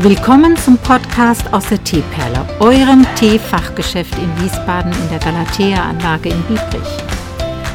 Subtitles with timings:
[0.00, 6.88] Willkommen zum Podcast aus der Teeperle, eurem Teefachgeschäft in Wiesbaden in der Galatea-Anlage in Biebrich.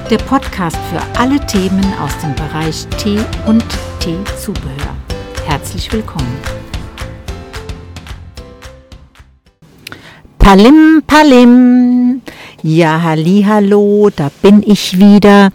[0.08, 3.66] Der Podcast für alle Themen aus dem Bereich Tee und
[4.00, 4.96] Teezubehör.
[5.48, 6.38] Herzlich willkommen.
[10.38, 12.22] Palim, Palim.
[12.62, 15.50] Ja, halli, hallo, da bin ich wieder.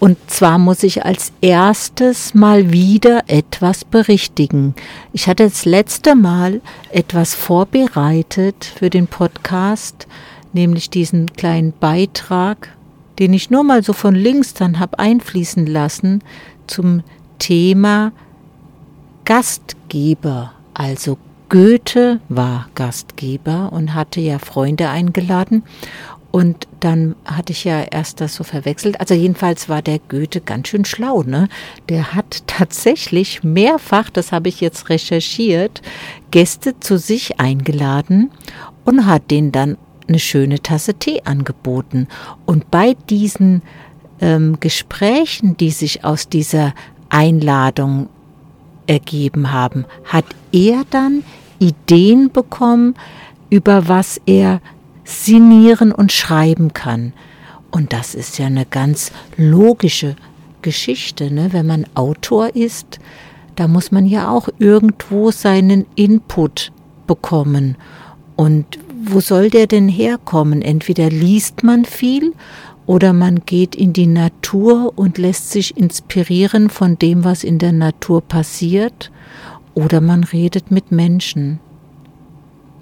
[0.00, 4.74] Und zwar muss ich als erstes mal wieder etwas berichtigen.
[5.12, 10.06] Ich hatte das letzte Mal etwas vorbereitet für den Podcast,
[10.52, 12.70] nämlich diesen kleinen Beitrag,
[13.18, 16.22] den ich nur mal so von links dann habe einfließen lassen
[16.66, 17.02] zum
[17.38, 18.12] Thema
[19.24, 20.52] Gastgeber.
[20.74, 21.18] Also
[21.48, 25.62] Goethe war Gastgeber und hatte ja Freunde eingeladen
[26.34, 28.98] und dann hatte ich ja erst das so verwechselt.
[28.98, 31.48] Also jedenfalls war der Goethe ganz schön schlau, ne?
[31.88, 35.80] Der hat tatsächlich mehrfach, das habe ich jetzt recherchiert,
[36.32, 38.32] Gäste zu sich eingeladen
[38.84, 42.08] und hat denen dann eine schöne Tasse Tee angeboten.
[42.46, 43.62] Und bei diesen
[44.20, 46.74] ähm, Gesprächen, die sich aus dieser
[47.10, 48.08] Einladung
[48.88, 51.22] ergeben haben, hat er dann
[51.60, 52.96] Ideen bekommen,
[53.50, 54.60] über was er
[55.04, 57.12] sinnieren und schreiben kann.
[57.70, 60.16] Und das ist ja eine ganz logische
[60.62, 61.52] Geschichte, ne?
[61.52, 62.98] wenn man Autor ist,
[63.56, 66.72] da muss man ja auch irgendwo seinen Input
[67.06, 67.76] bekommen.
[68.36, 70.62] Und wo soll der denn herkommen?
[70.62, 72.32] Entweder liest man viel
[72.86, 77.72] oder man geht in die Natur und lässt sich inspirieren von dem, was in der
[77.72, 79.10] Natur passiert,
[79.74, 81.58] oder man redet mit Menschen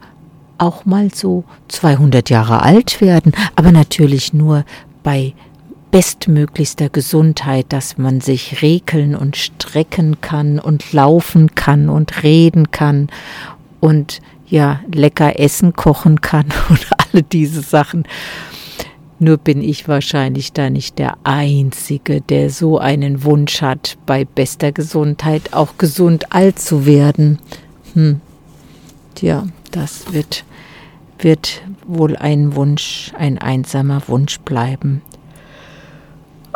[0.57, 4.65] auch mal so 200 Jahre alt werden, aber natürlich nur
[5.03, 5.33] bei
[5.97, 13.09] bestmöglichster Gesundheit, dass man sich rekeln und strecken kann und laufen kann und reden kann
[13.79, 18.03] und ja lecker essen kochen kann und alle diese Sachen.
[19.17, 24.71] Nur bin ich wahrscheinlich da nicht der Einzige, der so einen Wunsch hat, bei bester
[24.71, 27.39] Gesundheit auch gesund alt zu werden.
[27.95, 28.21] Hm.
[29.15, 30.45] Tja, das wird,
[31.17, 35.01] wird wohl ein Wunsch, ein einsamer Wunsch bleiben.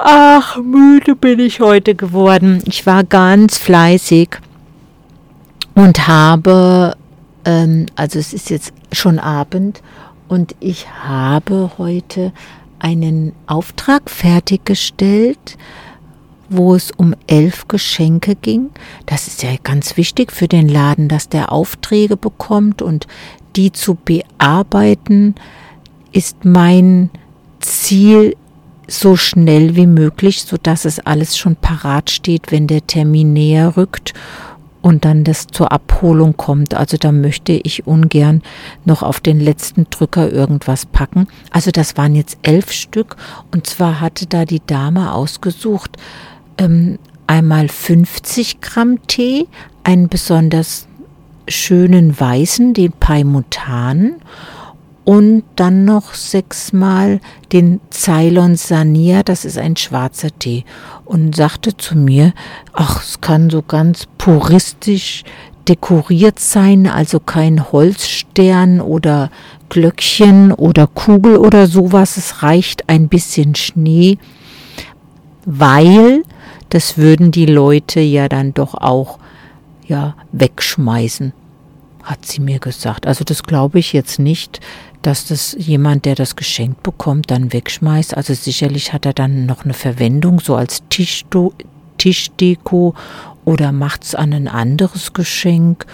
[0.04, 2.64] Ach, müde bin ich heute geworden.
[2.66, 4.30] Ich war ganz fleißig
[5.76, 6.96] und habe
[7.46, 9.84] ähm, also es ist jetzt schon Abend
[10.28, 12.34] und ich habe heute
[12.80, 15.58] einen Auftrag fertiggestellt,
[16.50, 18.72] wo es um elf Geschenke ging.
[19.06, 23.06] Das ist ja ganz wichtig für den Laden, dass der Aufträge bekommt und
[23.56, 25.36] die zu bearbeiten,
[26.12, 27.12] ist mein
[27.60, 28.36] Ziel
[28.92, 33.78] so schnell wie möglich, so dass es alles schon parat steht, wenn der Termin näher
[33.78, 34.14] rückt
[34.82, 36.74] und dann das zur Abholung kommt.
[36.74, 38.42] Also da möchte ich ungern
[38.84, 41.28] noch auf den letzten Drücker irgendwas packen.
[41.52, 43.16] Also das waren jetzt elf Stück
[43.52, 45.98] und zwar hatte da die Dame ausgesucht
[46.58, 49.48] ähm, einmal 50 Gramm Tee,
[49.84, 50.88] einen besonders
[51.48, 54.16] schönen weißen, den Paimutan
[55.04, 57.20] und dann noch sechsmal
[57.52, 60.64] den Ceylon Sanier, das ist ein schwarzer Tee,
[61.06, 62.34] und sagte zu mir,
[62.74, 65.24] ach, es kann so ganz puristisch
[65.68, 69.32] dekoriert sein, also kein Holzstern oder
[69.70, 74.18] Glöckchen oder Kugel oder sowas, es reicht ein bisschen Schnee,
[75.46, 76.24] weil
[76.70, 79.20] das würden die Leute ja dann doch auch
[79.88, 81.34] ja wegschmeißen,
[82.04, 83.06] hat sie mir gesagt.
[83.06, 84.62] Also das glaube ich jetzt nicht,
[85.02, 88.16] dass das jemand, der das geschenkt bekommt, dann wegschmeißt.
[88.16, 91.54] Also sicherlich hat er dann noch eine Verwendung, so als Tischdo
[91.98, 92.96] Tischdeko
[93.46, 95.86] oder macht's an ein anderes Geschenk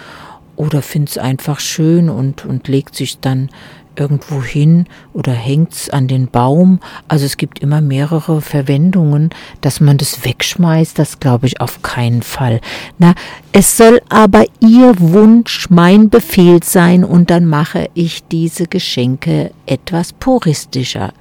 [0.56, 3.50] oder find's einfach schön und, und legt sich dann
[3.98, 6.80] irgendwo hin oder hängt's an den Baum.
[7.08, 9.30] Also es gibt immer mehrere Verwendungen,
[9.60, 12.60] dass man das wegschmeißt, das glaube ich auf keinen Fall.
[12.98, 13.14] Na,
[13.52, 20.12] es soll aber Ihr Wunsch mein Befehl sein und dann mache ich diese Geschenke etwas
[20.12, 21.12] puristischer.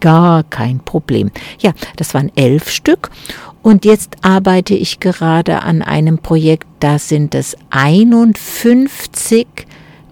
[0.00, 1.30] Gar kein Problem.
[1.60, 3.10] Ja, das waren elf Stück
[3.62, 9.46] und jetzt arbeite ich gerade an einem Projekt, da sind es 51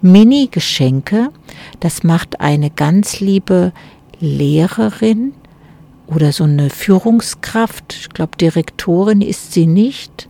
[0.03, 1.31] Mini-Geschenke.
[1.81, 3.73] Das macht eine ganz liebe
[4.21, 5.33] Lehrerin
[6.07, 7.95] oder so eine Führungskraft.
[8.01, 10.29] Ich glaube, Direktorin ist sie nicht.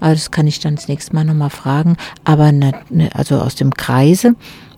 [0.00, 1.96] Aber das kann ich dann das nächste Mal nochmal fragen.
[2.24, 4.36] Aber eine, eine, also aus dem Kreise.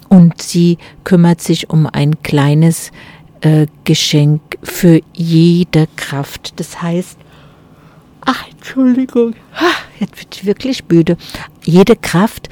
[0.09, 2.91] Und sie kümmert sich um ein kleines
[3.43, 6.59] äh, Geschenk für jede Kraft.
[6.59, 7.19] Das heißt,
[8.23, 9.35] ach, Entschuldigung,
[10.01, 11.17] jetzt bin ich wirklich müde.
[11.65, 12.49] Jede Kraft,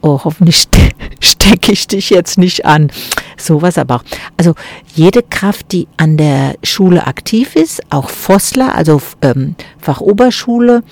[0.00, 0.66] oh, hoffentlich
[1.20, 2.90] stecke ich dich jetzt nicht an.
[3.36, 4.04] Sowas aber auch.
[4.36, 4.54] Also
[4.94, 10.82] jede Kraft, die an der Schule aktiv ist, auch Fossler, also ähm, Fachoberschule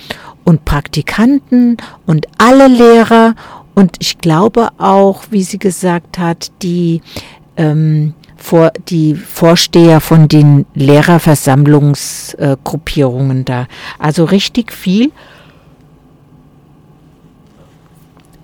[0.44, 1.76] und Praktikanten
[2.06, 3.34] und alle Lehrer
[3.75, 7.02] und ich glaube auch, wie sie gesagt hat, die
[7.56, 13.69] ähm, vor, die Vorsteher von den Lehrerversammlungsgruppierungen äh, da.
[13.99, 15.12] Also richtig viel.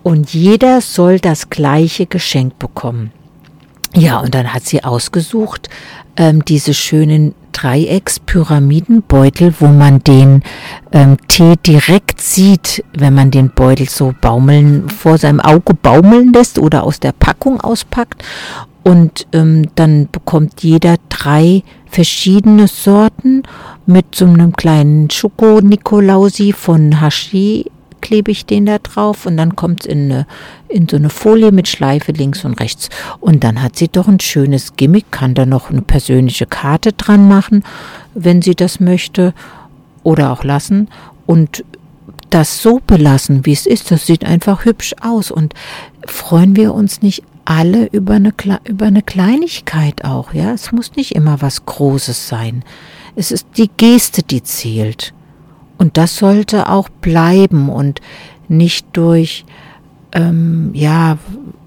[0.05, 3.11] Und jeder soll das gleiche Geschenk bekommen.
[3.95, 5.71] Ja, und dann hat sie ausgesucht,
[6.17, 10.43] ähm, diese schönen Dreieckspyramidenbeutel, wo man den
[10.93, 16.59] ähm, Tee direkt sieht, wenn man den Beutel so baumeln, vor seinem Auge baumeln lässt
[16.59, 18.23] oder aus der Packung auspackt.
[18.83, 23.45] Und ähm, dann bekommt jeder drei verschiedene Sorten
[23.87, 27.71] mit so einem kleinen Schoko-Nikolausi von Hashi
[28.05, 30.27] klebe ich den da drauf und dann kommt es in,
[30.69, 32.91] in so eine Folie mit Schleife links und rechts.
[33.19, 37.27] Und dann hat sie doch ein schönes Gimmick, kann da noch eine persönliche Karte dran
[37.27, 37.65] machen,
[38.13, 39.33] wenn sie das möchte
[40.03, 40.89] oder auch lassen.
[41.25, 41.65] Und
[42.29, 45.31] das so belassen, wie es ist, das sieht einfach hübsch aus.
[45.31, 45.55] Und
[46.07, 48.35] freuen wir uns nicht alle über eine,
[48.65, 50.53] über eine Kleinigkeit auch, ja.
[50.53, 52.65] Es muss nicht immer was Großes sein.
[53.17, 55.15] Es ist die Geste, die zählt.
[55.79, 58.01] Und das sollte auch bleiben und
[58.49, 59.45] nicht durch,
[60.13, 61.19] ähm, ja,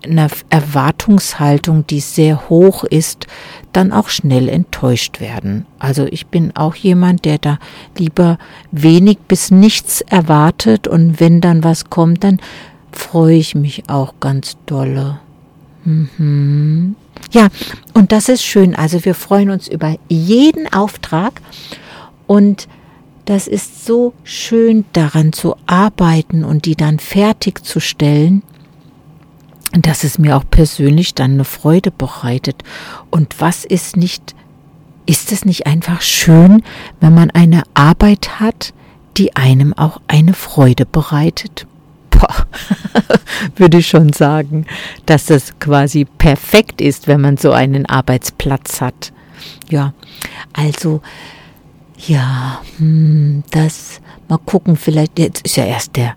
[0.04, 3.28] eine Erwartungshaltung, die sehr hoch ist,
[3.74, 5.66] dann auch schnell enttäuscht werden.
[5.80, 7.60] Also ich bin auch jemand, der da
[7.98, 8.38] lieber
[8.72, 12.40] wenig bis nichts erwartet und wenn dann was kommt, dann
[12.92, 15.20] freue ich mich auch ganz dolle.
[15.84, 16.96] Mhm.
[17.32, 17.48] Ja,
[17.94, 18.76] und das ist schön.
[18.76, 21.42] Also wir freuen uns über jeden Auftrag
[22.28, 22.68] und
[23.28, 28.42] das ist so schön daran zu arbeiten und die dann fertigzustellen,
[29.74, 32.64] dass es mir auch persönlich dann eine Freude bereitet.
[33.12, 34.34] Und was ist nicht,
[35.06, 36.64] ist es nicht einfach schön,
[37.02, 38.74] wenn man eine Arbeit hat,
[39.18, 41.68] die einem auch eine Freude bereitet?
[42.10, 42.48] boah,
[43.56, 44.66] würde ich schon sagen,
[45.06, 49.12] dass das quasi perfekt ist, wenn man so einen Arbeitsplatz hat.
[49.70, 49.94] Ja,
[50.54, 51.02] also,
[51.98, 56.16] ja, hm, das, mal gucken, vielleicht, jetzt ist ja erst der,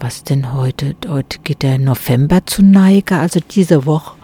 [0.00, 0.96] was denn heute?
[1.08, 4.16] Heute geht der November zu Neige, also diese Woche.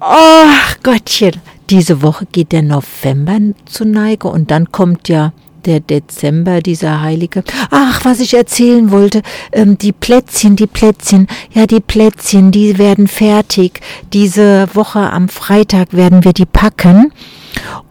[0.00, 5.32] Ach Gottchen, diese Woche geht der November zu Neige und dann kommt ja
[5.66, 7.44] der Dezember, dieser heilige.
[7.70, 13.08] Ach, was ich erzählen wollte, ähm, die Plätzchen, die Plätzchen, ja, die Plätzchen, die werden
[13.08, 13.80] fertig.
[14.12, 17.12] Diese Woche am Freitag werden wir die packen.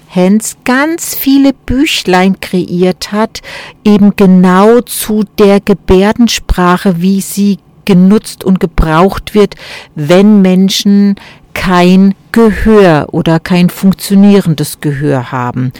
[0.09, 3.41] Hands ganz viele Büchlein kreiert hat,
[3.83, 9.55] eben genau zu der Gebärdensprache, wie sie genutzt und gebraucht wird,
[9.93, 11.15] wenn Menschen
[11.53, 15.71] kein Gehör oder kein funktionierendes Gehör haben.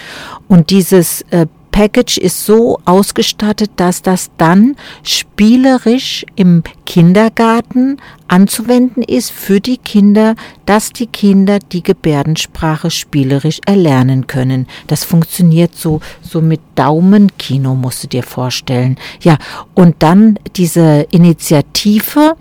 [0.47, 9.31] Und dieses äh, Package ist so ausgestattet, dass das dann spielerisch im Kindergarten anzuwenden ist
[9.31, 10.35] für die Kinder,
[10.67, 14.67] dass die Kinder die Gebärdensprache spielerisch erlernen können.
[14.85, 18.97] Das funktioniert so, so mit Daumenkino, musst du dir vorstellen.
[19.21, 19.37] Ja,
[19.73, 22.35] und dann diese Initiative,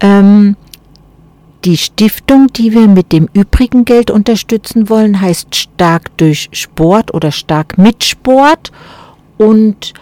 [0.00, 0.56] ähm,
[1.64, 7.30] die Stiftung, die wir mit dem übrigen Geld unterstützen wollen, heißt Stark durch Sport oder
[7.30, 8.72] Stark mit Sport
[9.38, 9.94] und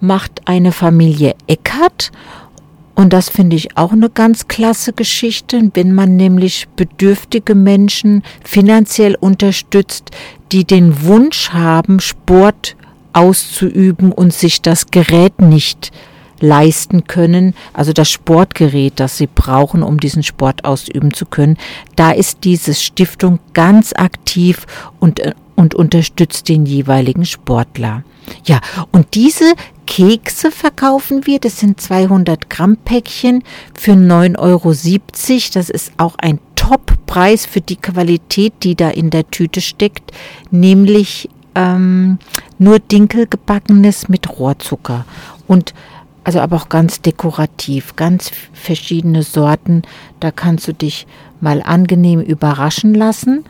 [0.00, 2.12] macht eine Familie Eckert.
[2.94, 9.16] Und das finde ich auch eine ganz klasse Geschichte, wenn man nämlich bedürftige Menschen finanziell
[9.18, 10.10] unterstützt,
[10.52, 12.76] die den Wunsch haben, Sport
[13.12, 15.90] auszuüben und sich das Gerät nicht
[16.42, 21.56] leisten können, also das Sportgerät, das sie brauchen, um diesen Sport ausüben zu können.
[21.96, 24.66] Da ist diese Stiftung ganz aktiv
[25.00, 28.04] und, äh, und unterstützt den jeweiligen Sportler.
[28.44, 29.54] Ja, und diese
[29.86, 31.38] Kekse verkaufen wir.
[31.38, 33.42] Das sind 200 Gramm Päckchen
[33.74, 34.74] für 9,70 Euro.
[35.54, 40.12] Das ist auch ein Top-Preis für die Qualität, die da in der Tüte steckt,
[40.50, 42.18] nämlich ähm,
[42.58, 45.04] nur Dinkelgebackenes mit Rohrzucker.
[45.46, 45.74] Und
[46.24, 49.82] also aber auch ganz dekorativ, ganz verschiedene Sorten.
[50.20, 51.06] Da kannst du dich
[51.40, 53.44] mal angenehm überraschen lassen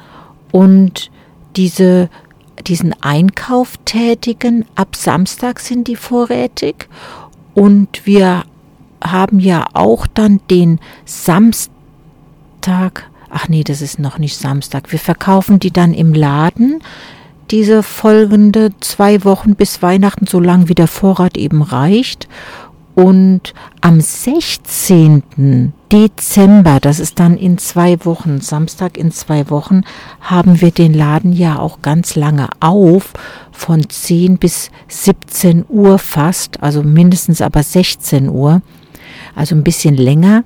[0.50, 1.10] und
[1.56, 2.08] diese,
[2.66, 4.64] diesen Einkauf tätigen.
[4.74, 6.88] Ab Samstag sind die vorrätig
[7.54, 8.44] und wir
[9.02, 11.70] haben ja auch dann den Samstag,
[13.30, 16.80] ach nee, das ist noch nicht Samstag, wir verkaufen die dann im Laden
[17.52, 22.26] diese folgende zwei Wochen bis Weihnachten, so lang wie der Vorrat eben reicht.
[22.94, 25.72] Und am 16.
[25.90, 29.82] Dezember, das ist dann in zwei Wochen, Samstag in zwei Wochen,
[30.20, 33.12] haben wir den Laden ja auch ganz lange auf,
[33.50, 38.60] von 10 bis 17 Uhr fast, also mindestens aber 16 Uhr,
[39.34, 40.44] also ein bisschen länger.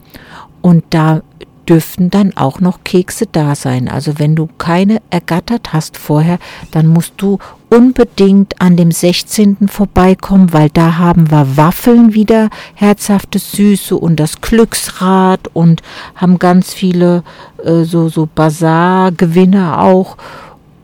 [0.62, 1.23] Und da
[1.69, 3.89] dürften dann auch noch Kekse da sein.
[3.89, 6.39] Also wenn du keine ergattert hast vorher,
[6.71, 9.69] dann musst du unbedingt an dem 16.
[9.69, 15.83] vorbeikommen, weil da haben wir Waffeln wieder, herzhafte Süße und das Glücksrad und
[16.15, 17.25] haben ganz viele
[17.65, 20.17] äh, so, so Bazar-Gewinne auch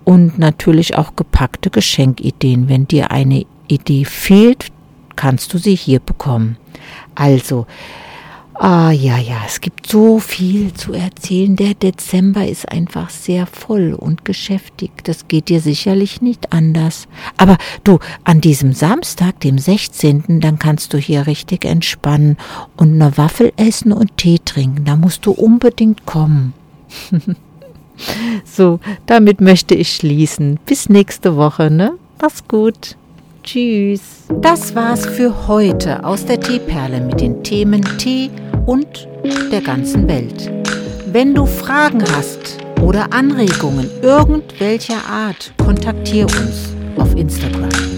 [0.05, 2.69] und natürlich auch gepackte Geschenkideen.
[2.69, 4.67] Wenn dir eine Idee fehlt,
[5.17, 6.57] kannst du sie hier bekommen.
[7.15, 7.67] Also,
[8.64, 11.57] Ah ja, ja, es gibt so viel zu erzählen.
[11.57, 14.92] Der Dezember ist einfach sehr voll und geschäftig.
[15.02, 17.09] Das geht dir sicherlich nicht anders.
[17.37, 22.37] Aber du, an diesem Samstag, dem 16., dann kannst du hier richtig entspannen
[22.76, 24.85] und eine Waffel essen und Tee trinken.
[24.85, 26.52] Da musst du unbedingt kommen.
[28.45, 30.61] so, damit möchte ich schließen.
[30.66, 31.95] Bis nächste Woche, ne?
[32.21, 32.97] Mach's gut.
[33.42, 34.28] Tschüss.
[34.40, 38.31] Das war's für heute aus der Teeperle mit den Themen Tee
[38.66, 39.09] und
[39.50, 40.50] der ganzen Welt.
[41.07, 47.91] Wenn du Fragen hast oder Anregungen irgendwelcher Art, kontaktiere uns auf Instagram.